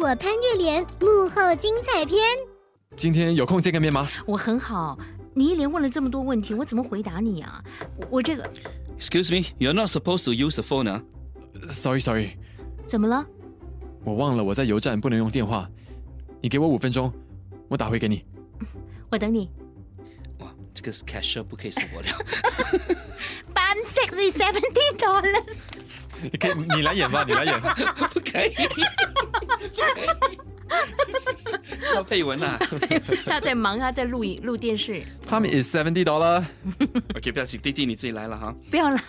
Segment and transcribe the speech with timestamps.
[0.00, 2.18] 我潘玉莲幕后精彩篇。
[2.96, 4.08] 今天有空见个面吗？
[4.24, 4.98] 我很好，
[5.34, 7.62] 你一连问了这么多问题，我怎么回答你啊？
[7.98, 8.50] 我我这个
[8.98, 11.02] Excuse me, you're not supposed to use the phone 啊。
[11.68, 12.30] Sorry Sorry，
[12.86, 13.26] 怎么了？
[14.02, 15.68] 我忘了我在油站不能用电话。
[16.40, 17.12] 你给我五分钟，
[17.68, 18.24] 我打回给你。
[19.10, 19.50] 我等你。
[20.38, 22.08] 哇，这个 cashier 不可以是我的。
[23.54, 25.56] Ban sixty seventy dollars。
[26.22, 27.60] 你可以，你来演吧，你来演。
[28.12, 28.52] 不可以。
[31.92, 32.56] 叫佩文啊
[33.24, 35.02] 他在忙，他在录影录电视。
[35.26, 36.44] 他们 is seventy dollar。
[37.16, 38.54] OK，不要紧，弟弟你自己来了哈。
[38.70, 39.02] 不要啦，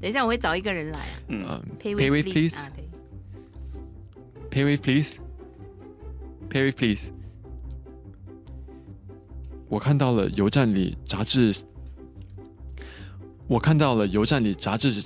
[0.00, 1.14] 等一下我会找一个人来啊。
[1.28, 2.56] 嗯，嗯 Pay Pay with with please。
[4.50, 5.18] Pay with please.
[6.48, 7.10] Pay with please.
[9.68, 11.54] 我看到了油站里杂志。
[13.46, 15.04] 我看到了油站里杂志。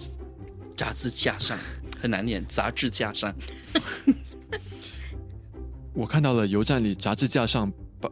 [0.78, 1.58] 杂志架上
[2.00, 3.34] 很难念，杂志架上。
[5.92, 7.68] 我看到了油站里杂志架上
[8.00, 8.08] 把。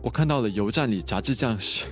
[0.00, 1.84] 我看到了油站里杂志架是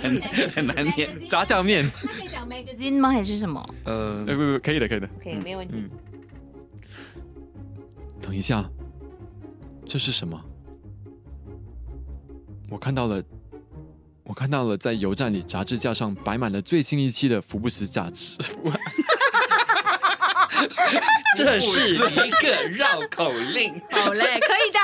[0.00, 1.28] 很很难念。
[1.28, 1.84] 炸酱面。
[1.94, 3.10] 他可以讲 magazine 吗？
[3.10, 5.06] 还是什么呃呃，不不，可以的，可以的。
[5.22, 5.74] 可以没问题。
[5.76, 5.90] 嗯
[8.22, 8.66] 等一下，
[9.84, 10.42] 这是什么？
[12.70, 13.22] 我看到了，
[14.24, 18.38] 我看到了，在油站里杂志架上摆满了最新一期的福布斯杂志。
[21.36, 24.78] 这是一个绕口令， 好嘞，可以的，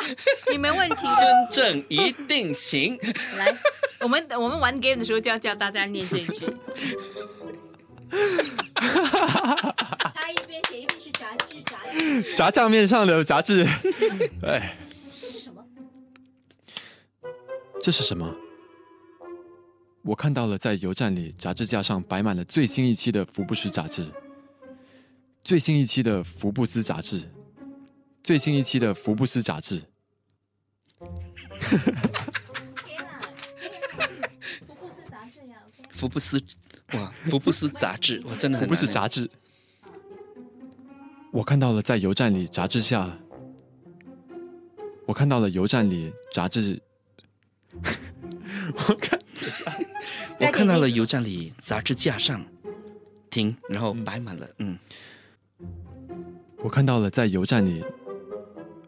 [0.51, 1.09] 你没问题的。
[1.09, 2.99] 孙正一定行。
[3.39, 3.55] 来，
[4.01, 6.47] 我们我们玩 game 的时候就要教大家念这一句。
[8.11, 8.19] 他
[10.33, 12.35] 一边写一边是杂志，杂志。
[12.35, 13.67] 炸酱面上的杂志。
[14.43, 14.77] 哎，
[15.21, 15.65] 这是什么？
[17.83, 18.35] 这是什么？
[20.03, 24.07] 我看到了，在油站里杂志架上摆满了最新一期的福布斯杂志，
[25.51, 27.29] 最新一期的福布斯杂志，
[28.23, 29.83] 最新一期的福布斯杂志。
[30.89, 30.97] 福
[34.77, 35.57] 布斯杂志呀。
[35.91, 36.41] 福布斯，
[36.93, 39.29] 哇，福布斯杂志， 我真的很不是难杂志。
[41.33, 43.19] 我看到了在油站里杂志下，
[45.05, 46.81] 我看到了油站里杂志。
[48.87, 49.19] 我看
[50.39, 52.41] 我看到了油站里杂志架上
[53.29, 54.79] 停，然后摆满了，嗯，
[56.63, 57.85] 我看到了在油站里，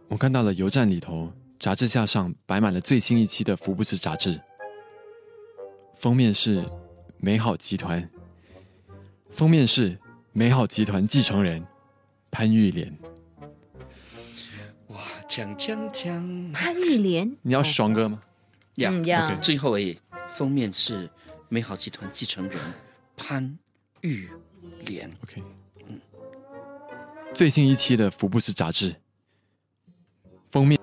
[0.09, 4.39] 我看到了油站里头杂志架上摆满了最新一期的福布斯杂志，
[5.97, 6.65] 封面是
[7.19, 8.09] 美好集团，
[9.31, 9.99] 封面是
[10.33, 11.65] 美好集团继承人
[12.31, 12.97] 潘玉莲。
[14.89, 18.23] 哇，锵锵锵潘玉莲， 你要双哥吗？
[18.77, 19.99] 呀嗯呀 OK 最后诶，
[20.33, 21.09] 封面是
[21.49, 22.59] 美好集团继承人
[23.17, 23.59] 潘
[24.03, 24.29] 玉
[24.85, 25.43] 莲，OK，
[27.35, 28.95] 最新一期的福布斯杂志
[30.51, 30.79] 封面，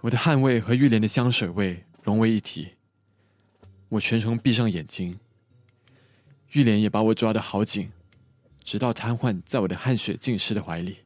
[0.00, 2.68] 我的汗味和玉莲的香水味融为一体，
[3.88, 5.18] 我全程闭上眼睛，
[6.52, 7.90] 玉莲也把我抓得好紧，
[8.64, 10.98] 直到瘫痪在我的汗水浸湿的怀里。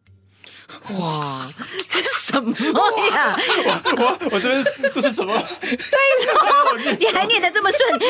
[0.91, 1.51] 哇，
[1.89, 2.55] 这什么
[3.15, 3.37] 呀？
[3.97, 4.65] 我我这边
[4.95, 5.35] 这是什么？
[6.99, 8.07] 你还念得这么顺，你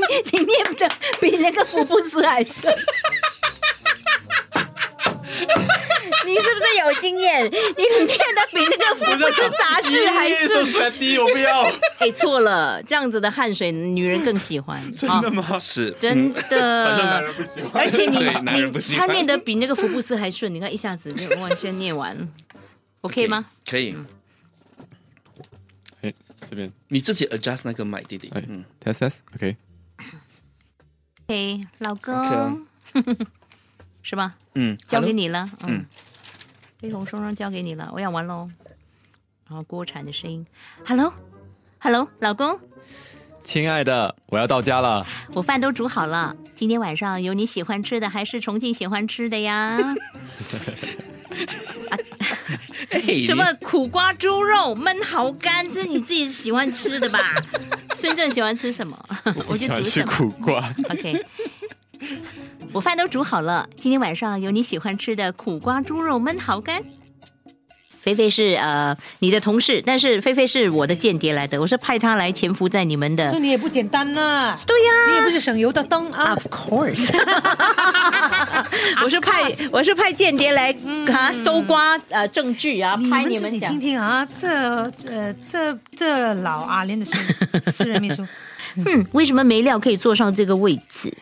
[0.00, 0.88] 你你念的
[1.20, 2.74] 比那个福布斯还顺。
[6.80, 7.44] 有经验？
[7.44, 10.72] 你念的比那个福布斯杂志还顺。
[10.72, 11.62] 出来低，我不要。
[11.98, 14.80] 哎，错了，这样子的汗水女人更喜欢。
[14.94, 15.30] 真真的？
[15.30, 15.58] 吗？
[15.58, 17.22] 是真反正男的。
[17.22, 17.82] 人不喜欢。
[17.82, 22.26] 而且你你他念的比那个福布斯还顺，你看一下子就完全念完了，
[23.02, 23.46] OK 吗？？
[23.68, 23.94] 可以，
[26.02, 26.12] 哎，
[26.48, 28.42] 这边你自己 adjust 那个麦，弟弟哎。
[28.48, 29.56] 嗯，test test，OK，、
[31.26, 32.66] OK，老公
[34.02, 34.34] 是吧？
[34.54, 35.84] 嗯，交给你了，嗯
[36.80, 38.48] 嗯，飞鸿双双交给你了，我要玩喽。
[39.48, 40.46] 然后锅铲的声音
[40.86, 42.58] ，Hello，Hello，老公，
[43.42, 45.04] 亲爱的，我要到家了。
[45.34, 49.78] 我饭都煮好了，今天晚上有你喜欢吃的还是重庆喜欢吃的呀？
[52.90, 57.18] 哎 什么苦瓜猪肉焖蚝干，这是你自己喜欢吃的吧？
[57.94, 58.96] 孙正喜欢吃什么，
[59.46, 60.12] 我就喜欢吃煮什么。
[60.12, 60.72] 苦瓜。
[60.90, 61.20] OK，
[62.72, 66.80] 我饭都煮好了，今天晚上有你喜欢吃的苦瓜猪肉焖蚝干。
[68.00, 73.42] 菲菲是呃你的同事，但是菲菲是我的间谍来的，我是派他来潜伏在你们的所以。
[73.42, 77.12] 你也不简单呐、对呀、你也不是省油的灯啊 Of course，
[79.04, 80.74] 我是派我是派间谍来
[81.12, 83.80] 啊搜刮呃证据啊，拍你们讲们自己听。
[83.80, 87.12] 听啊，这这这这老阿莲的是
[87.70, 88.26] 私人秘书，
[88.76, 91.12] 嗯，为什么没料可以坐上这个位置？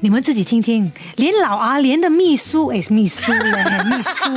[0.00, 4.28] 你们自己听听，连老阿莲的秘书，哎，秘书嘞， 秘书，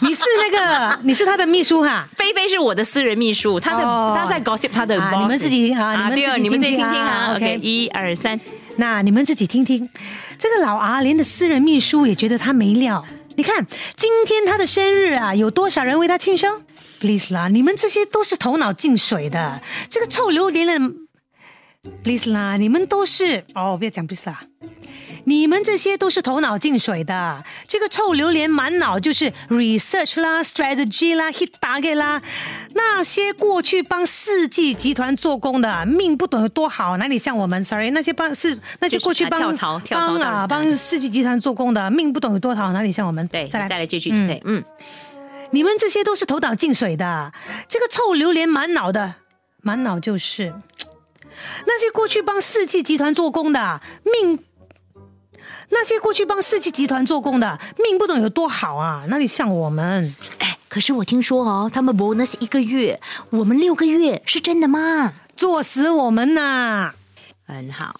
[0.00, 2.08] 你是那个，你是他的秘书哈？
[2.16, 6.08] 菲菲是我的私人秘书，他在、哦他在 gossip 他的你们自己啊
[6.38, 8.40] 你们自己听听听啊 OK，一二三，
[8.76, 9.86] 那你们自己听听，
[10.38, 13.04] 这个老阿莲的私人秘书也觉得他没料。
[13.36, 13.66] 你看，
[13.96, 16.62] 今天他的生日啊，有多少人为他庆生
[17.00, 20.94] ？Please 啦，你们这些都是头脑进水的，这个臭榴莲的
[22.02, 24.40] ，Please 啦，你们都是哦，不要讲 Please 啦。
[25.24, 32.20] 你们这些都是头脑进水的，这个臭榴莲满脑就是 research 啦、strategy 啦、hit target 啦，
[32.74, 39.56] 那些过去帮世纪集团做工的，命不懂有多好，哪里像我们？Sorry，那些帮是那些过去帮
[39.90, 43.26] 帮啊帮世纪集团做工的，命不懂有多好，哪里像我们？
[43.28, 44.40] 对，再来再来这句就可以。
[44.44, 44.62] 嗯，
[45.50, 47.32] 你们这些都是头脑进水的，
[47.68, 49.14] 这个臭榴莲满脑的，
[49.62, 50.54] 满脑就是
[51.66, 54.38] 那些过去帮世纪集团做工的命。
[55.70, 60.14] 那些过去帮世纪集团做工的命不懂有多好啊，哪里像我们？
[60.38, 63.00] 哎，可是我听说哦，他们 bonus 一个月，
[63.30, 65.14] 我们六个月，是真的吗？
[65.36, 66.92] 作死我们呐、
[67.46, 67.98] 很好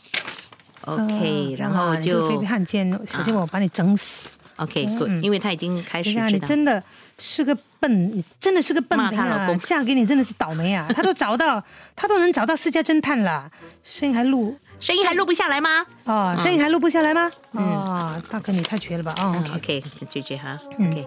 [0.83, 6.29] ，OK，、然后就飞飞汉奸，小心我把你整死！OK good，、因为他已经开始知道。
[6.29, 6.83] 你真的
[7.17, 9.25] 是个笨，你真的是个笨骂人啊！
[9.25, 10.87] 她老公嫁给你真的是倒霉啊！
[10.95, 11.65] 他都找到，
[11.97, 13.51] 他都能找到私家侦探了，
[13.83, 15.87] 声音还录声音还录不下来吗？
[16.05, 17.31] 哦，声音还录不下来吗？
[17.53, 19.15] 哦，大哥你太绝了吧！
[19.19, 20.59] 哦嗯，OK，OK，就这哈。
[20.75, 21.07] OK，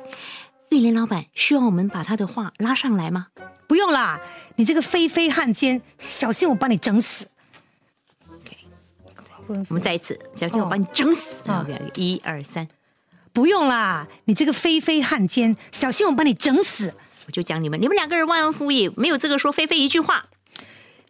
[0.70, 3.28] 玉林老板需要我们把他的话拉上来吗？
[3.68, 4.22] 不用啦，
[4.58, 7.28] 你这个非非汉奸，小心我把你整死
[8.30, 8.58] ！OK，
[9.48, 11.42] 我们再一次，小心我把你整死。
[11.48, 12.68] 哦 OK，一二三，
[13.32, 16.94] 不用啦，你这个非非汉奸，小心我把你整死！
[17.26, 20.28] 我就讲你们，你们两个人忘恩负义，没有资格说菲菲一句话。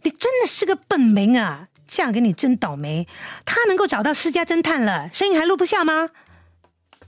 [0.04, 1.70] 你真的是个笨民啊！
[1.94, 3.08] 嫁给你真倒霉，
[3.46, 6.10] 他能够找到私家侦探了，声音还录不下吗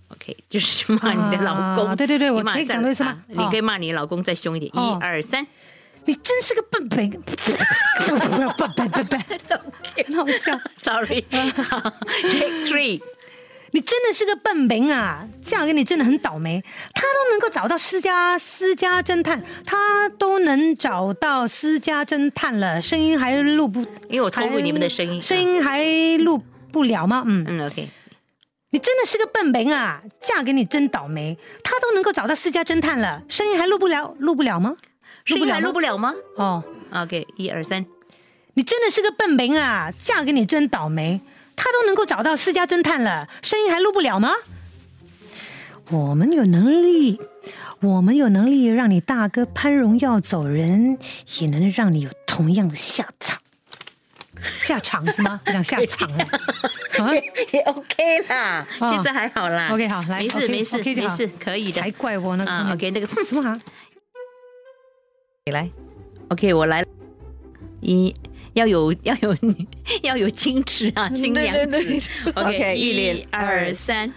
[0.10, 1.88] ？OK，就是骂你的老公。
[1.88, 4.72] 啊对对对我可以讲多一次吗啊你可以骂你老公再凶一点。
[4.76, 5.46] 哦一二三，
[6.06, 7.22] 你真是个笨笨，笨
[8.58, 9.22] 笨笨笨笨，
[10.06, 10.60] 很好笑。
[10.78, 13.02] Sorry，Take three，
[13.76, 15.28] 你真的是个笨民啊！
[15.42, 16.64] 嫁给你真的很倒霉。
[16.94, 23.82] 他都能够找到私家私家侦探，他都能找到私家侦探了，声音还录不？
[24.08, 25.84] 因为我透露你们的声音还声音还
[26.24, 26.42] 录
[26.72, 27.26] 不了吗？
[27.28, 27.90] 嗯，嗯，OK，
[28.70, 30.02] 你真的是个笨民啊！
[30.22, 31.38] 嫁给你真倒霉。
[31.62, 34.78] 他都能够找到私家侦探了，声音还录不了，录不了吗？
[35.26, 36.64] 声音还录不了吗哦。
[36.94, 37.86] ？OK，一二三，
[38.54, 39.92] 你真的是个笨民啊！
[40.00, 41.20] 嫁给你真倒霉。
[41.56, 44.32] 他都能够找到私家侦探了，声音还录不了吗？
[45.92, 47.20] 我们有能力，
[47.80, 50.98] 我们有能力让你大哥潘荣耀走人，
[51.40, 53.40] 也能让你有同样的下场。
[54.60, 55.40] 下场是吗？
[55.46, 56.24] 我想下场了。
[57.00, 57.14] 啊
[57.52, 59.70] 也 OK 啦，哦其实还好啦。
[59.72, 61.92] OK，好来没事没事没事，可以的才。
[61.92, 62.46] 怪我呢！
[62.46, 63.62] 啊，OK，那个什么行？
[65.46, 65.70] 你来
[66.30, 66.88] ，OK，我来了。
[67.82, 68.16] 一
[68.56, 69.36] 要有 要有
[70.02, 71.68] 要有矜持啊，新娘子。
[71.68, 72.02] 对对
[72.34, 74.10] OK，一一连二三，玉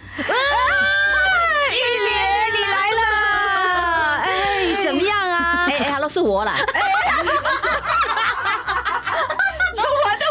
[2.07, 2.17] 莲，
[2.53, 3.01] 你来了！
[4.23, 5.65] 哎，怎么样啊？
[5.69, 6.55] 哎哎，Hello，是我啦。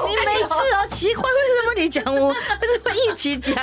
[0.09, 2.29] 你每次哦，奇怪，为什么你讲我？
[2.31, 2.35] 为
[2.69, 3.55] 什么一起讲？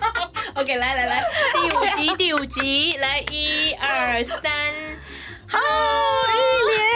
[0.54, 1.22] OK，来来来，
[1.52, 4.50] 第五集第五集，来一二三，
[5.46, 5.58] 好，
[6.32, 6.38] 玉
[6.70, 6.91] 莲，你来了，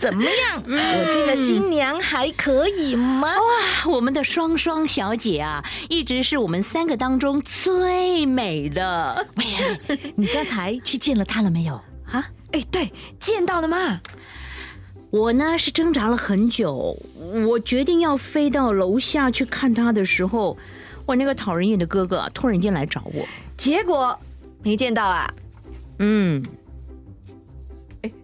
[0.00, 0.62] 怎么样？
[0.64, 3.28] 我这个新娘还可以吗？
[3.28, 9.26] 哇，我们的双双小姐啊，一直是我们三个当中最美的。
[9.36, 9.44] 喂
[9.88, 11.74] 喂，你刚才去见了她了没有？
[12.10, 12.90] 啊，哎，对，
[13.20, 14.00] 见到了吗？
[15.10, 16.96] 我呢是挣扎了很久，
[17.46, 20.56] 我决定要飞到楼下去看她的时候，
[21.04, 23.22] 我那个讨人厌的哥哥啊，突然间来找我。
[23.58, 24.18] 结果
[24.62, 25.30] 没见到啊。
[25.98, 26.50] 嗯哎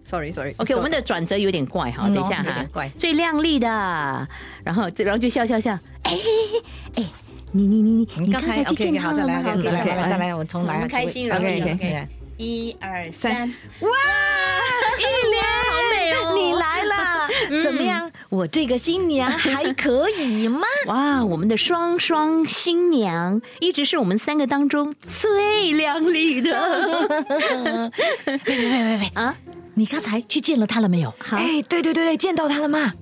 [0.09, 0.53] ，sorry sorry。
[0.57, 3.67] ，OK，我们的转折有点怪哈，嗯等一下哈，最靓丽的，
[4.63, 6.17] 然后然后就笑笑笑，哎
[6.95, 7.03] 哎
[7.51, 10.87] 你你你你你刚才 OK，他好，再来，再来再来，再来，我重来。
[10.87, 12.07] 开心 OK OK。
[12.37, 13.33] 一二三，
[13.79, 13.89] 哇，
[14.99, 18.11] 玉莲，好美哦你来了，怎么样？
[18.29, 20.61] 我这个新娘 还可以吗？
[20.85, 26.51] 哇，我们的双双新娘一直是我们三个当中最靓丽的
[28.27, 29.35] 喂喂喂喂喂，啊！
[29.77, 31.13] 你刚才去见了他了没有？
[31.19, 32.95] 好，哎，对对对对，见到他了吗？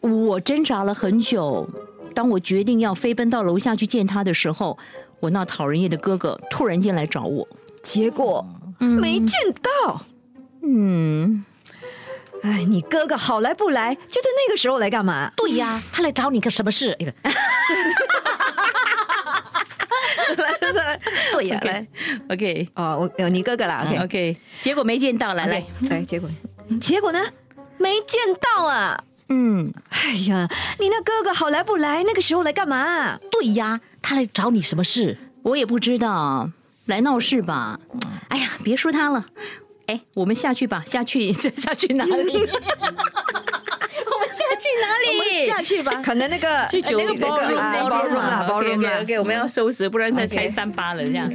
[0.00, 1.68] 我挣扎了很久，
[2.14, 4.78] 当我决定要飞奔到楼下去见他的时候，
[5.18, 7.46] 我那讨人厌的哥哥突然间来找我。
[7.82, 8.46] 结果
[8.78, 10.02] 嗯没见到。
[10.62, 11.44] 嗯，
[12.42, 15.32] 哎，你哥哥好来不来，就在那个时候来干嘛？
[15.36, 16.96] 对呀，他来找你个什么事？
[20.34, 21.00] 哎
[21.32, 21.86] 对呀，来
[22.28, 26.28] OK 哦，我呃你哥哥啦，OK 结果没见到，来来来，结果
[26.80, 27.20] 结果呢？
[27.78, 29.02] 没见到啊！
[29.30, 30.46] 嗯，哎呀，
[30.78, 32.02] 你那哥哥好来不来？
[32.04, 33.18] 那个时候来干嘛？
[33.30, 35.16] 对呀，他来找你什么事？
[35.42, 36.50] 我也不知道，
[36.86, 37.78] 来闹事吧？
[38.28, 39.24] 哎呀，别说他了，
[39.86, 42.46] 哎，我们下去吧，下去 下去哪里？
[44.60, 45.18] 去哪里？
[45.18, 46.00] 我们下去吧。
[46.04, 51.28] 可能那个去酒那个那个 ballroom 啊啊 ballroom 啦 ballroom 啦 OK，我们要收拾，不然再拆三八了这样。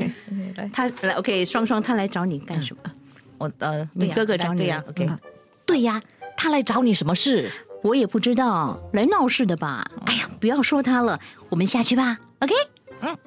[0.55, 2.91] 来他来 OK，双双他来找你干什么？
[3.37, 5.19] 我呃，你哥哥找你对呀，OK，嗯
[5.65, 6.01] 对呀，
[6.37, 7.49] 他来找你什么事？
[7.81, 9.85] 我也不知道，来闹事的吧？
[10.05, 12.17] 哎呀，不要说他了，我们下去吧。
[12.39, 12.53] OK，
[13.01, 13.17] 嗯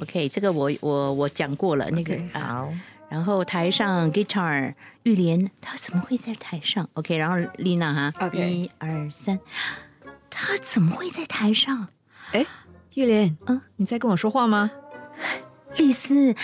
[0.00, 2.72] ，OK，这个我我我讲过了，那个好，
[3.08, 9.38] 然后台上 guitar 玉莲，她怎么会在台上？OK，然后丽娜哈 OK 一二三，
[10.28, 11.88] 她怎么会在台上？
[12.32, 12.44] 哎，
[12.94, 14.70] 玉莲，嗯嗯，你在跟我说话吗？
[15.76, 16.34] 丽丝，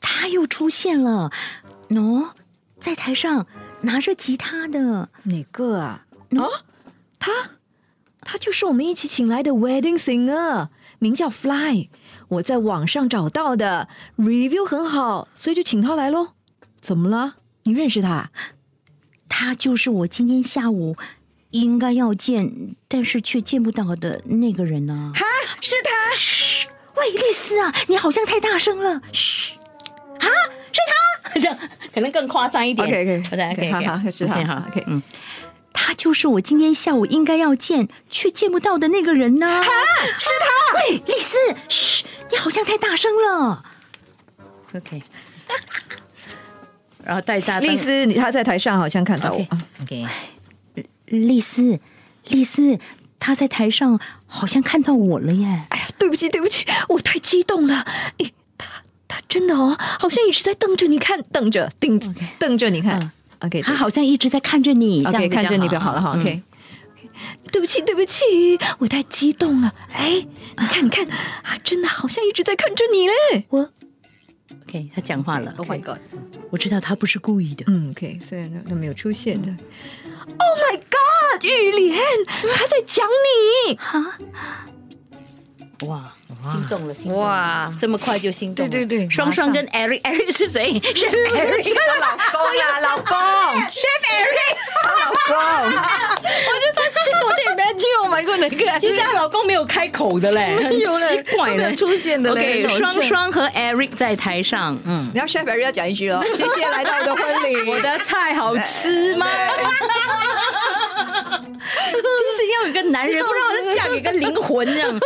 [0.00, 1.30] 她又出现了，
[1.88, 2.28] 喏、
[2.78, 3.46] 在台上
[3.82, 6.06] 拿着吉他的，哪个啊？
[6.30, 6.50] 哦，
[7.18, 7.30] 他，
[8.20, 10.68] 他就是我们一起请来的 wedding singer，
[10.98, 11.88] 名叫 Fly，
[12.34, 16.28] 我在网上找到的，review 很好，所以就请他来喽。
[16.80, 17.36] 怎么了？
[17.64, 18.30] 你认识他？
[19.28, 20.96] 他就是我今天下午
[21.50, 25.24] 应该要见，但是却见不到的那个人呢、哈，
[25.60, 26.16] 是他。
[26.16, 29.00] 嘘，喂，丽丝啊，你好像太大声了。
[29.12, 29.54] 嘘，
[30.20, 30.26] 啊，
[30.72, 30.80] 是
[31.22, 31.58] 他， 这样
[31.92, 32.86] 可能更夸张一点。
[32.86, 35.02] OK，OK，OK，好好是他 OK，好 OK 嗯，
[35.74, 39.46] 他就是我今天下午应该要见却见不到的那个人呢。
[39.46, 39.62] 啊，
[40.18, 40.78] 是他。
[40.78, 41.36] 喂，丽丝，
[41.68, 43.62] 嘘，你好像太大声了。
[44.74, 45.02] OK，
[47.04, 50.10] 然后带大丽丝，他在台上好像看到我 OK 啊。
[50.74, 51.78] OK，丽丝，
[52.28, 52.78] 丽丝，
[53.20, 55.66] 他在台上好像看到我了耶。
[55.70, 57.86] 哎呀，对不起，对不起，我太激动了。
[58.18, 58.66] 诶，他
[59.06, 61.98] 他真的哦，好像一直在瞪着你看，瞪着盯
[62.38, 63.10] 瞪着你看嗯。
[63.46, 66.12] OK，他好像一直在看着你，这样 OK，看着你就好了哈。
[66.14, 66.42] 嗯 OK，
[67.52, 68.24] 对不起，对不起，
[68.78, 69.72] 我太激动了。
[69.92, 70.26] 哎，
[70.58, 71.06] 你看，你看
[71.42, 73.44] 啊，真的好像一直在看着你嘞。
[73.50, 73.70] 我
[74.68, 75.54] OK，他讲话了。
[75.58, 75.98] Oh my God，
[76.50, 77.64] 我知道他不是故意的。
[77.68, 79.48] 嗯，OK，虽然他没有出现的。
[79.48, 83.06] Oh my God，玉莲，他在讲
[83.68, 83.76] 你。
[83.76, 84.18] 哈，
[85.86, 86.16] 哇，
[86.50, 88.70] 心动了，心动了哇这么快就心动了。
[88.70, 90.80] 对对对双双跟 Eric，Eric 是谁？
[90.94, 93.16] 是 Eric，老公呀，老公
[93.68, 95.34] ，Chef Eric，老公。
[97.26, 98.80] 我这 imagine，Oh my God，哪个？
[98.80, 100.84] 其实她老公没有开口的嘞， 很奇
[101.36, 101.74] 怪的。
[101.74, 107.70] 出现的嘞 OK，双双和 Eric 在台上，嗯，你要 Chef Eric 要讲一句哦，谢谢来到我的婚礼。
[107.70, 109.26] 我的菜好吃吗？
[111.94, 115.00] 就是要有一个男人，不知道是嫁给个灵魂这样，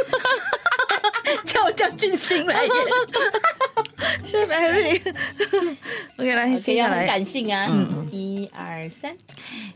[1.45, 2.73] 叫我叫俊星来演
[4.25, 5.15] ，Chef Eric。
[6.19, 7.07] OK，来，接下很来。
[7.07, 7.67] 感性啊。
[7.71, 9.17] 嗯，一二三，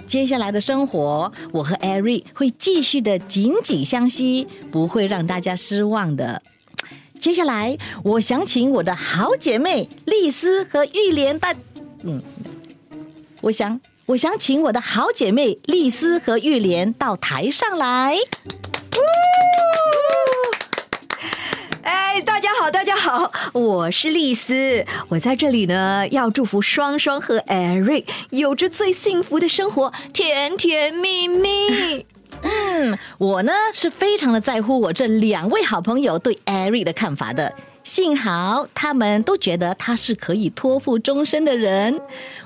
[0.06, 6.42] 接下来的生活，我和 Eric 会继续的紧紧相惜，不会让大家失望的。
[7.18, 11.54] 接下来，我想请我的好姐妹丽丝和玉莲大，
[12.02, 12.21] 嗯，
[13.40, 18.16] 我想，我想请我的好姐妹丽丝和玉莲到台上来。
[22.14, 32.04] 哎，大家好，大家好，我是丽丝，我在这里呢，要祝福双双和艾瑞有着最幸福的生活，甜甜蜜蜜。
[32.45, 37.54] 嗯，我呢是非常的在乎我这两位好朋友对艾瑞的看法的。
[37.85, 42.01] 幸好他们都觉得他是可以托付终身的人，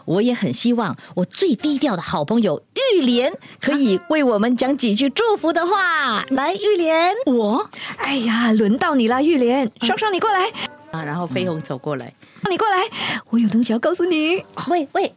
[0.05, 2.63] 我也很希望我最低调的好朋友
[2.95, 6.25] 玉莲可以为我们讲几句祝福的话。
[6.31, 7.71] 来，玉莲，我？
[7.99, 10.51] 哎呀，轮到你了，玉莲，双双你过来，
[10.91, 12.13] 啊，然后飞鸿走过来。
[12.49, 12.85] 你过来，
[13.31, 14.43] 我有东西要告诉你。
[14.69, 15.13] 喂喂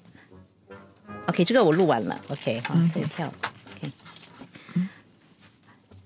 [1.28, 2.20] ，OK，这个我录完了。
[2.28, 3.32] OK，好，所以跳。
[3.78, 3.92] OK，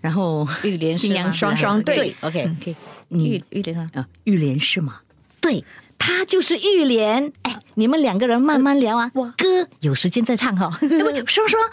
[0.01, 1.95] 然后玉莲新娘双双对。
[1.95, 2.75] 对，OK，OK，你
[3.09, 5.01] 玉玉莲啊，啊，玉莲是吗？
[5.41, 5.63] 对。
[6.05, 9.09] 她就是玉莲，哎，你们两个人慢慢聊啊。
[9.13, 9.33] 哇。
[9.37, 11.47] 歌有时间再唱哈、哎喂 双。
[11.47, 11.63] 双，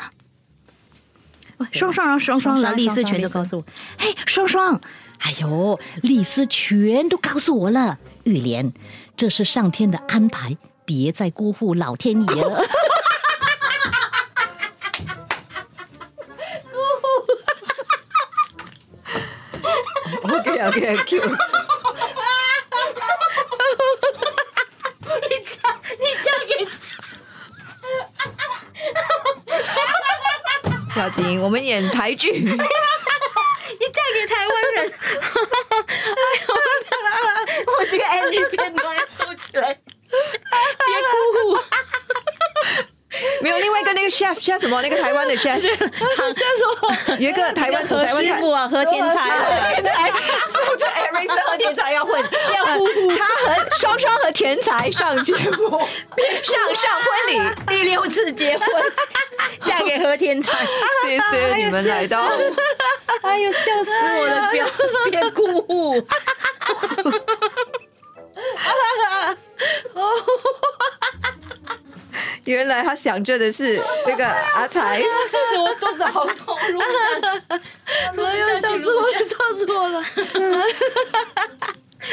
[1.73, 3.65] 双双，然后双双，后丽丝全都告诉我，
[3.99, 4.81] 嘿，双双，
[5.19, 7.99] 哎呦，丽丝全都告诉我了。
[8.23, 8.73] 玉莲，
[9.17, 12.63] 这是上天的安排，别再辜负老天爷了。
[20.63, 21.23] OK OK Q，
[25.99, 26.53] 你嫁给
[30.93, 32.33] 不要紧，我们演台剧。
[32.33, 36.55] 你嫁给台湾人，哎呦，
[37.79, 40.21] 我这个 NG 片段要收起来，别
[41.11, 41.59] 哭。
[43.41, 45.87] 没有另外一个那个 chef chef 什么那个台湾的 chef chef 什
[47.09, 47.17] 么？
[47.19, 52.23] 有一个台湾何台湾师傅啊，何天才何， 天才，是不是 Eric 和天才要混？
[52.55, 55.71] 要呼呼，他和双双和天才上节目，
[56.43, 58.69] 上上婚礼，第六次结婚，
[59.67, 60.59] 嫁给何天才。
[61.05, 62.31] 谢谢你们来到。
[63.23, 64.49] 哎呦，笑死我了！
[64.53, 64.65] 别
[65.11, 66.07] 别哭。
[72.51, 75.01] 原来他想着的是那个 阿才，
[75.59, 76.81] 我肚子好痛，录
[78.25, 80.05] 哎呀，笑死我了，笑死我了！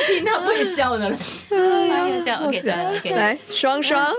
[0.05, 1.17] 听他不会笑的了。
[1.49, 3.09] 哎呀，笑 OK，再来 OK。
[3.11, 4.13] 来，双双，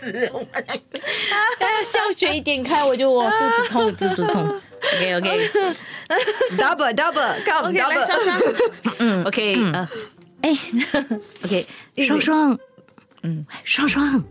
[0.00, 1.00] 死我两个！
[1.58, 4.60] 哎，笑嘴一点开，我就我肚子痛，肚子痛。
[4.80, 5.28] OK OK
[6.56, 9.38] double double come double，OK，
[9.74, 9.86] 呃，
[10.42, 10.56] 哎，
[11.44, 11.66] OK，
[12.04, 12.58] 双双，
[13.22, 14.22] 嗯，双双，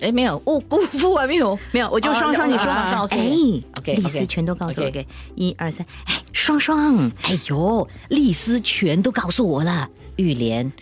[0.00, 10.70] 哎，没有，哦，辜负啊，没有，没有，我就双双，哦你说，双双，OK 哎 OK，丽丝全都告诉我 OK，OK，一二三，哎，双双，哎呦，丽丝全都告诉我了，玉莲，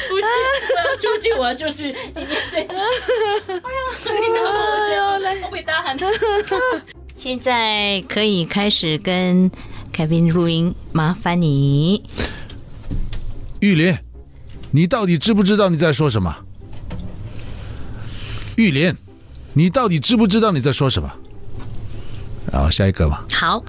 [0.00, 0.24] 出去，
[0.74, 1.94] 我要出去，我要出去，
[7.16, 9.50] 现在可以开始跟
[9.92, 12.02] 凯宾录音，麻烦你。
[13.60, 14.02] 玉莲，
[14.70, 16.34] 你到底知不知道你在说什么？
[18.56, 18.96] 玉莲，
[19.52, 21.10] 你到底知不知道你在说什么？
[22.52, 23.24] 然后下一个吧。
[23.32, 23.62] 好，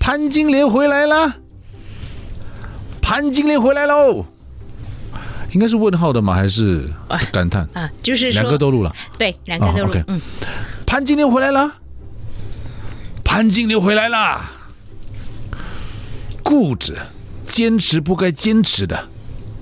[0.00, 1.36] 潘金莲回来了，
[3.02, 4.24] 潘金莲回来喽。
[5.52, 6.34] 应该是问号的吗？
[6.34, 6.82] 还是
[7.32, 7.66] 感叹？
[7.72, 8.94] 啊，就是，两个都录了。
[9.18, 10.20] 对，两个都录，嗯，
[10.88, 11.70] 潘金莲回来了，
[13.22, 14.40] 潘金莲回来了！
[16.42, 16.96] 固执、
[17.50, 19.06] 坚持不该坚持的、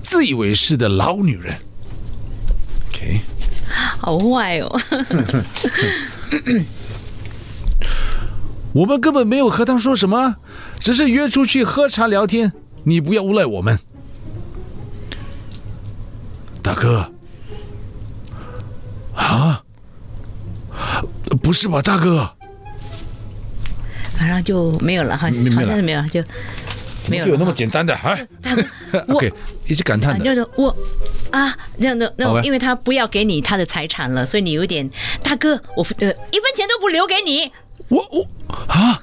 [0.01, 1.53] 自以为是的老女人。
[2.87, 3.19] OK，
[3.99, 4.71] 好坏哦。
[8.71, 10.37] 我们根本没有和他说什么，
[10.79, 12.53] 只是约出去喝茶聊天。
[12.85, 13.77] 你不要诬赖我们，
[16.63, 17.11] 大哥。
[19.13, 19.61] 啊？
[21.47, 22.29] 不是吧，大哥？
[24.19, 26.21] 马上就没有了，好像没没了好像是没有，就
[27.09, 27.31] 没有了。
[27.31, 28.19] 有那么简单的啊？
[29.07, 29.31] OK，
[29.65, 30.25] 一直感叹啊，的。
[30.25, 30.75] 就是我
[31.31, 34.89] 啊，这样的那 OK 因为他不要给你他的财产了，所以你有点
[35.23, 37.49] 大哥，我呃一分钱都不留给你。
[37.87, 38.27] 我我
[38.67, 39.01] 啊，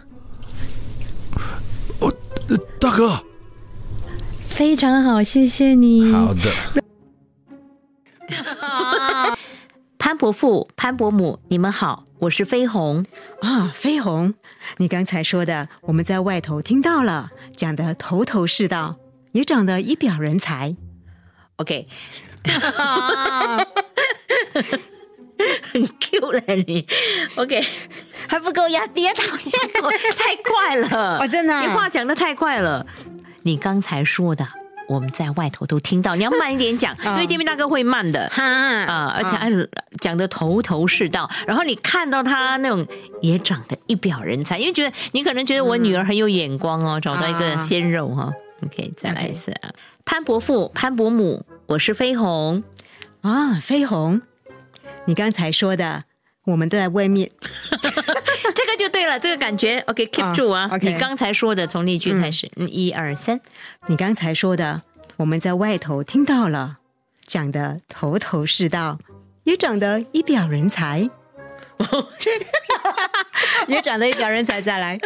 [1.99, 2.13] 我、
[2.49, 3.25] 呃大哥，
[4.47, 6.13] 非常好，谢谢你。
[6.13, 6.53] 好的，
[10.05, 13.07] 潘伯父、潘伯母，你们好，我是飞鸿。
[13.41, 14.35] 啊，飞鸿，
[14.77, 18.97] 你刚才说的，我们在外头听到了，讲的头头是道，
[19.33, 20.77] 也长得一表人才。
[21.57, 21.89] OK，
[25.73, 26.87] 很 Q 了你。
[27.37, 27.65] OK，
[28.29, 29.53] 还不够压低，讨厌！
[30.19, 32.87] 太快了，哦真的啊你话讲的太快了。
[33.45, 34.47] 你刚才说的，
[34.89, 38.29] 我们在外头都听到，你要慢一点讲，因为见面大哥会慢的。
[38.29, 39.51] 哈啊，而且还
[40.01, 42.87] 讲的头头是道，然后你看到他那种
[43.23, 48.33] 也长得一表人才，因为觉得你可能觉得我女儿很有眼光哦，找到一个鲜肉哈。
[48.65, 49.71] OK，再来一次啊，
[50.05, 52.63] 潘伯父、潘伯母，我是飞鸿。
[53.23, 54.21] 啊，飞鸿，
[55.07, 56.05] 你刚才说的，
[56.45, 57.31] 我们在外面。
[58.55, 59.79] 这个就对了，这个感觉。
[59.87, 60.69] OK，keep、啊住啊。
[60.73, 63.41] OK 你刚才说的从例句开始，嗯，一二三，
[63.87, 64.83] 你刚才说的，
[65.17, 66.79] 我们在外头听到了，
[67.27, 68.99] 讲的头头是道，
[69.45, 71.09] 也长得一表人才，
[73.67, 74.61] 也长得一表人才。
[74.61, 74.99] 再来，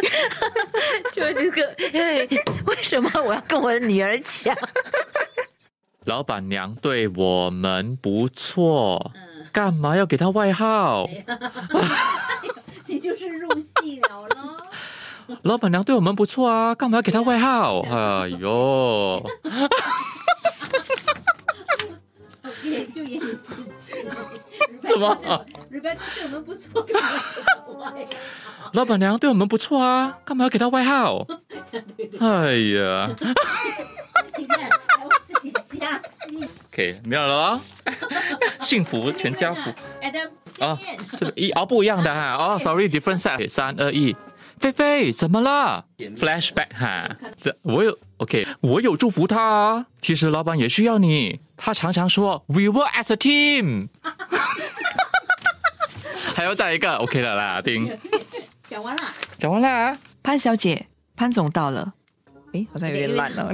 [1.11, 2.27] 就这个，哎
[2.65, 4.55] 为什么我要跟我的女儿讲？
[6.05, 9.11] 老板娘对我们不错，
[9.53, 11.09] 干嘛要给他外号？
[12.85, 15.37] 你就是入戏了咯。
[15.43, 17.81] 老板娘对我们不错啊，干嘛要给他外号？
[17.81, 19.23] 哎呦，
[22.93, 23.95] 就演你自己。
[24.81, 25.15] 怎么
[25.71, 26.85] ？Rebecca 对我们不错，
[28.73, 31.25] 老板娘对我们不错啊，干嘛要给她外号？
[32.19, 33.09] 哎呀
[34.37, 36.47] 你看，还为自己加戏。
[36.71, 37.61] ，OK，没有了哦，
[38.61, 40.29] 幸福全家福 Adam，
[40.65, 40.77] 啊，
[41.17, 44.15] 这个一哦不一样的哈，哦，sorry，different set，三二一，
[44.59, 47.09] 菲菲怎么了？Flashback 哈，
[47.41, 49.85] 这我有 OK，我有祝福他啊。
[50.01, 53.87] 其实老板也需要你，他常常说 We work as a team。
[56.35, 57.97] 还要再一个，OK 了啦，丁。
[58.67, 59.13] 讲完啦。
[59.37, 59.97] 讲完啦。
[60.23, 61.93] 潘小姐，潘总到了。
[62.53, 63.53] 诶，好像有点烂了。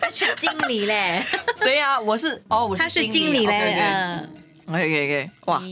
[0.00, 1.24] 他是经理嘞，
[1.56, 2.00] 谁啊？
[2.00, 4.30] 我是哦，我是他是经理嘞，嗯。
[4.68, 5.62] OK OK OK，哇，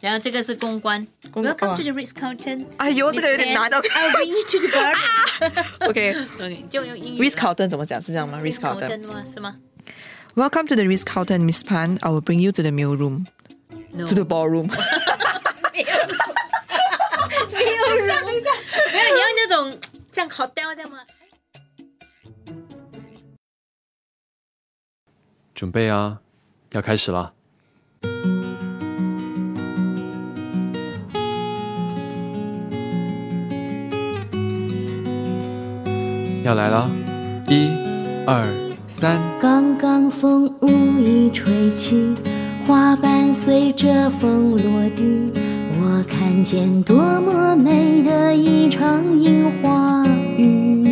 [0.00, 2.66] 然后这个是公关公关，Welcome to the Ritz Carlton。
[2.76, 3.70] 哎呦，这个有点难。
[3.70, 5.88] I'll bring you to the garden。
[5.88, 7.20] OK，OK，就用英语。
[7.20, 8.00] Risk Carlton 怎么讲？
[8.00, 9.24] 是这样吗？Risk Carlton 吗？
[9.32, 9.56] 是吗
[10.36, 11.98] Welcome to the risk Carlton, Miss Pan.
[12.00, 13.24] I will bring you to the meal room,
[14.06, 14.70] to the ballroom.
[15.72, 15.86] 没有，
[17.50, 17.82] 没有，
[18.24, 18.40] 没有，
[18.92, 19.76] 你要那种
[20.12, 20.87] 像 hotel 这样
[25.58, 26.20] 准备啊，
[26.70, 27.32] 要开始了。
[36.44, 36.88] 要来了，
[37.48, 37.70] 一、
[38.24, 38.46] 二、
[38.86, 39.20] 三。
[39.40, 40.68] 刚刚风无
[41.00, 42.14] 意吹起，
[42.64, 45.32] 花瓣随着风落地。
[45.80, 50.84] 我看见多么美的一场樱花雨。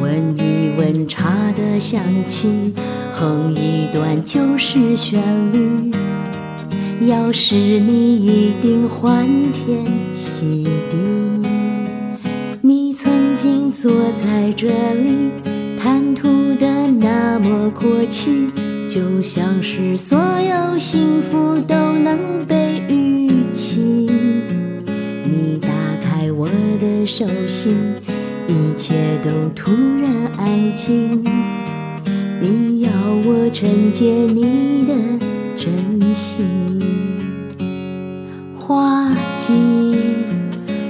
[0.00, 2.74] 闻一闻茶的香气，
[3.16, 5.22] 哼一段旧时旋
[5.52, 5.92] 律。
[7.06, 10.96] 要是你一定欢天喜地。
[12.60, 15.30] 你曾经坐在这里，
[15.78, 18.50] 谈吐的那么阔气，
[18.88, 24.10] 就像是所有幸福都能被预期。
[25.24, 25.68] 你打
[26.02, 26.48] 开我
[26.80, 27.76] 的手心，
[28.48, 29.70] 一切都突
[30.02, 31.24] 然安静。
[32.40, 32.73] 你
[33.06, 34.94] 我承接你的
[35.54, 35.70] 真
[36.14, 36.46] 心，
[38.58, 39.52] 花季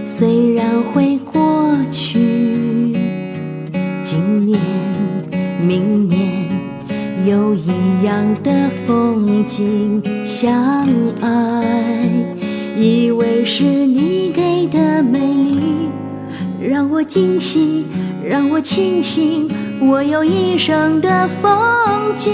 [0.05, 2.93] 虽然会过去，
[4.03, 4.61] 今年、
[5.61, 6.49] 明年
[7.27, 10.87] 有一样的风景相
[11.21, 12.09] 爱，
[12.79, 15.91] 以为是你给的美丽，
[16.63, 17.85] 让我惊喜，
[18.25, 19.49] 让我庆幸，
[19.81, 22.33] 我有一生的风景。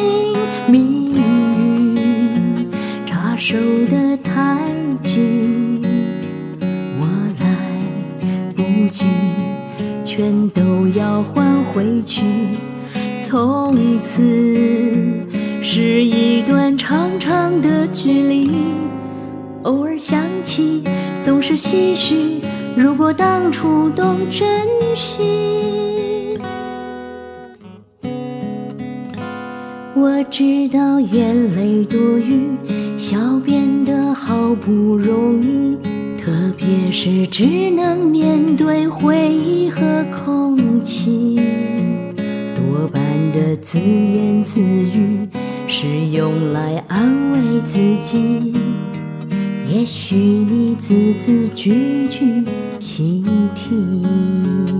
[0.69, 2.71] 命运
[3.05, 3.57] 插手
[3.89, 4.59] 的太
[5.03, 5.83] 紧，
[7.01, 7.07] 我
[7.41, 7.47] 来
[8.55, 9.07] 不及，
[10.05, 12.23] 全都要还回去。
[13.25, 14.23] 从此
[15.63, 18.51] 是一段长长的距离，
[19.63, 20.85] 偶尔想起，
[21.23, 22.41] 总是唏嘘。
[22.77, 24.49] 如果当初懂珍
[24.95, 25.90] 惜，
[30.01, 32.57] 我知道眼泪多余，
[32.97, 35.77] 笑变得好不容易，
[36.17, 41.39] 特别是只能面对回忆和空气。
[42.55, 45.29] 多半的自言自语
[45.69, 48.55] 是用来安慰自己，
[49.69, 52.43] 也许你字字句句
[52.79, 53.23] 倾
[53.55, 54.80] 听。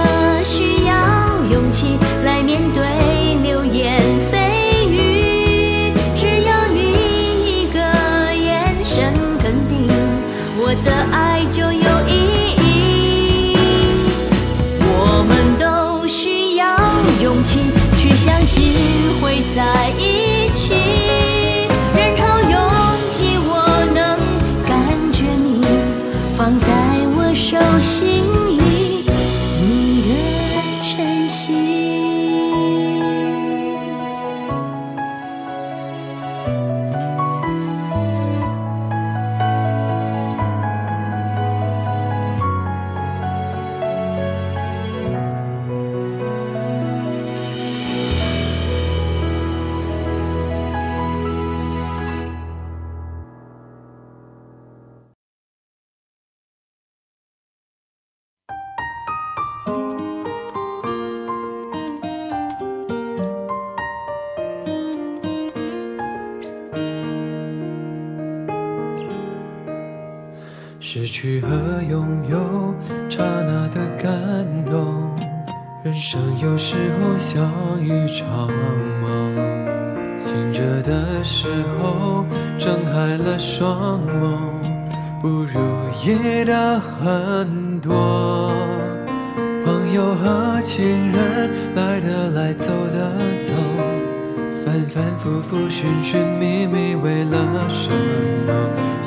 [17.33, 17.59] 勇气
[17.95, 18.73] 去相信
[19.21, 20.20] 会在一
[77.79, 78.47] 一场
[79.01, 79.35] 梦，
[80.17, 81.47] 醒着的时
[81.79, 82.25] 候
[82.57, 84.37] 睁开了双眸，
[85.21, 85.59] 不如
[86.03, 88.53] 意的很多。
[89.63, 93.53] 朋友和情人来的来，走的走，
[94.63, 98.53] 反反复复，寻寻觅觅，为了什么？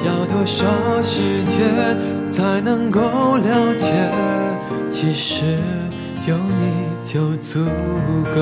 [0.07, 0.67] 要多少
[1.03, 3.93] 时间才能够了解？
[4.89, 5.59] 其实
[6.27, 7.61] 有你就足
[8.35, 8.41] 够。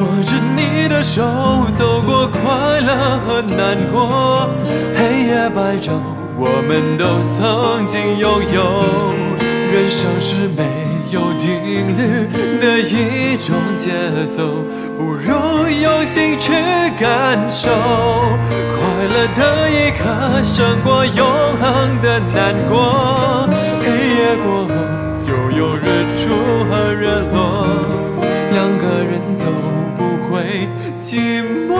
[0.24, 1.22] 着你的手，
[1.76, 4.48] 走过快乐和难过，
[4.96, 6.00] 黑夜白昼，
[6.38, 8.58] 我们都曾经拥有。
[9.70, 10.64] 人生是没
[11.10, 12.26] 有定律
[12.60, 13.90] 的一种节
[14.30, 14.64] 奏，
[14.96, 15.26] 不如
[15.68, 16.52] 用心去
[16.98, 17.68] 感受。
[17.68, 18.80] 快
[19.12, 20.02] 乐的一刻
[20.42, 21.20] 胜过永
[21.60, 23.46] 恒的难过。
[23.82, 24.73] 黑夜过后
[25.56, 27.36] 有日出和日落，
[28.50, 29.48] 两个人走
[29.96, 31.70] 不会寂寞。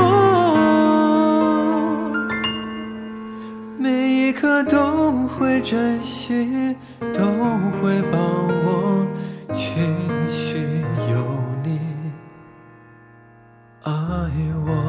[3.76, 3.88] 每
[4.28, 6.76] 一刻都会珍惜，
[7.12, 7.24] 都
[7.82, 9.04] 会把握，
[9.52, 9.82] 庆
[10.28, 10.62] 幸
[11.10, 11.16] 有
[11.64, 11.78] 你
[13.82, 13.92] 爱
[14.64, 14.83] 我。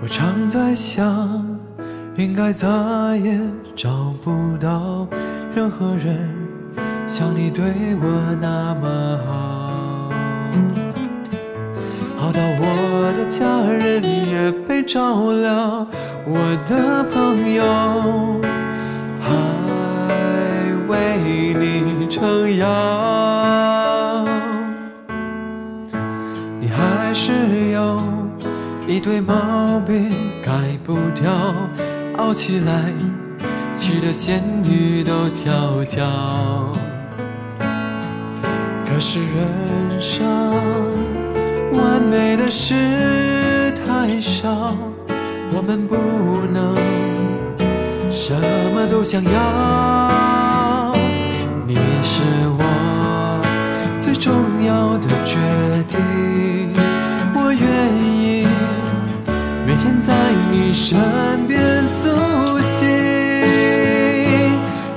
[0.00, 1.44] 我常在想，
[2.16, 2.68] 应该再
[3.16, 3.36] 也
[3.74, 5.08] 找不到
[5.52, 6.16] 任何人
[7.06, 7.64] 像你对
[8.00, 10.12] 我那么好，
[12.16, 15.84] 好到我的家人也被照料，
[16.26, 18.40] 我的朋友
[19.20, 19.26] 还
[20.86, 22.66] 为你撑腰，
[26.60, 27.97] 你还是有。
[28.98, 30.10] 一堆毛病
[30.42, 30.50] 改
[30.82, 31.30] 不掉，
[32.16, 32.92] 傲起来，
[33.72, 36.02] 气得仙女都跳脚。
[38.84, 40.26] 可是人生
[41.74, 44.76] 完美的事太少，
[45.52, 45.94] 我们不
[46.52, 46.74] 能
[48.10, 48.34] 什
[48.74, 50.47] 么都想要。
[60.78, 60.96] 你身
[61.48, 62.08] 边苏
[62.60, 62.86] 醒，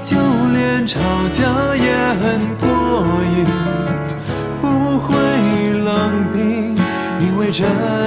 [0.03, 0.15] 就
[0.53, 0.99] 连吵
[1.31, 1.41] 架
[1.75, 1.91] 也
[2.21, 3.03] 很过
[3.35, 3.47] 瘾，
[4.61, 5.15] 不会
[5.83, 5.91] 冷
[6.31, 6.77] 冰，
[7.19, 7.65] 因为真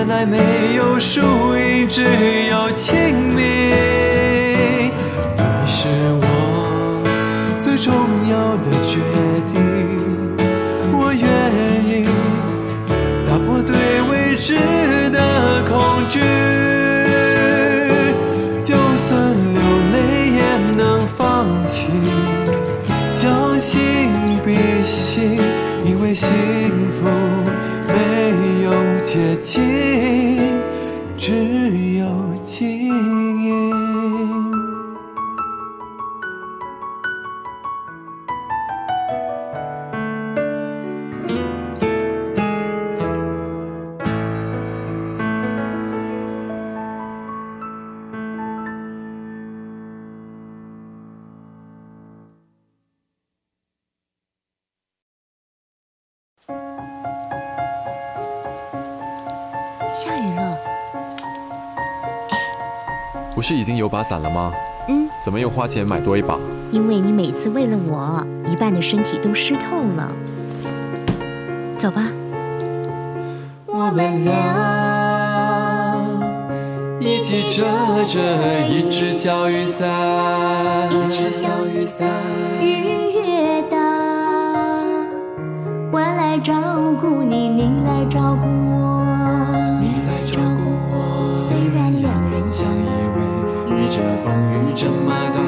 [0.08, 1.20] 爱没有输
[1.56, 2.04] 赢，只
[2.48, 3.42] 有亲密。
[29.54, 30.13] 心
[63.44, 64.54] 是已经有把伞了吗？
[64.88, 66.38] 嗯，怎么又花钱买多一把？
[66.72, 70.10] 因为你每次为了我，一半的身体都湿透了。
[71.76, 72.08] 走吧，
[73.66, 74.32] 我们俩
[76.98, 77.64] 一起遮
[78.06, 78.18] 着
[78.66, 79.90] 一只小雨伞，
[80.90, 82.08] 一只小雨伞。
[82.62, 83.76] 雨越大，
[85.92, 86.54] 我来照
[86.98, 89.04] 顾你，你来照顾我，
[89.82, 91.36] 你来照顾我。
[91.36, 93.03] 虽然两人相依
[93.94, 95.38] 这风雨这么大，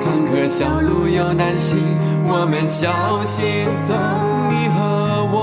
[0.00, 1.76] 坎坷小路又难行，
[2.24, 3.94] 我们小心走。
[4.48, 5.34] 你和我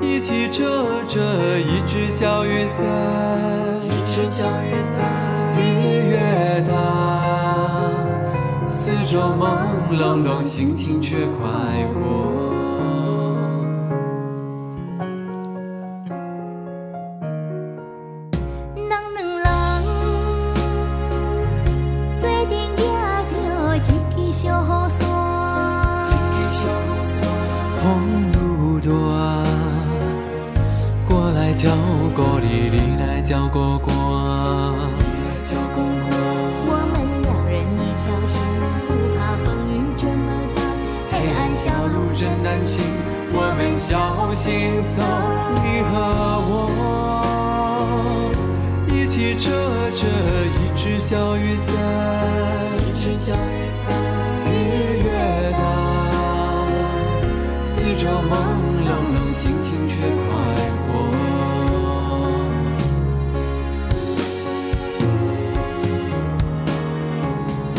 [0.00, 1.20] 一起遮着
[1.60, 2.86] 一只小雨伞，
[3.84, 5.04] 一只小雨伞，
[5.58, 6.16] 雨越
[6.66, 6.72] 大，
[8.66, 9.44] 四周朦
[9.92, 11.44] 胧胧，心情却快
[11.92, 12.63] 活。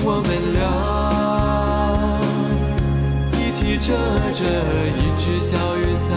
[0.08, 0.62] 我们俩
[3.41, 3.89] 一起遮
[4.38, 4.46] 着
[4.94, 6.13] 一只小雨伞，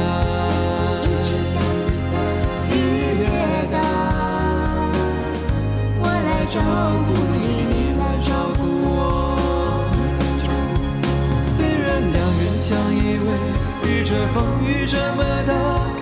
[1.08, 2.12] 一只小雨伞，
[2.70, 2.72] 雨
[3.18, 3.24] 越
[3.72, 3.80] 大，
[6.00, 6.60] 我来照
[7.08, 8.60] 顾你，你来照顾
[8.92, 9.00] 我。
[11.42, 13.26] 虽然两人相依偎，
[13.88, 15.50] 遇着风雨这么大，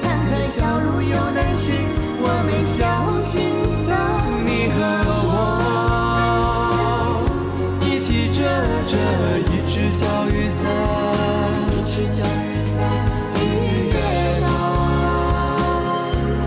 [0.03, 1.73] 坎坷小路有难行，
[2.19, 2.83] 我们小
[3.23, 3.33] 心
[3.87, 3.89] 走。
[4.45, 5.16] 你和我
[8.87, 8.97] 着
[9.41, 10.65] 一只小雨伞，
[11.73, 12.29] 一只小雨
[12.65, 12.79] 伞，
[13.43, 13.43] 雨
[13.89, 13.95] 越
[14.41, 14.47] 大，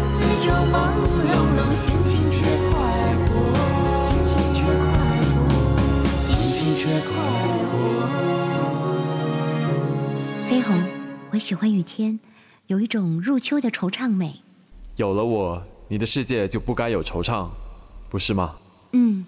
[0.02, 0.74] 四周朦
[1.28, 2.38] 胧胧，心情却
[2.72, 2.74] 快
[3.28, 3.30] 活，
[4.00, 4.88] 心情却快
[5.36, 5.38] 活，
[6.18, 7.12] 心情却快
[7.68, 7.74] 活。
[10.48, 10.82] 飞鸿，
[11.32, 12.18] 我喜欢雨天，
[12.68, 14.42] 有一种入秋的惆怅美。
[14.96, 17.50] 有了我，你的世界就不该有惆怅，
[18.10, 18.56] 不是吗？
[18.94, 19.26] 嗯，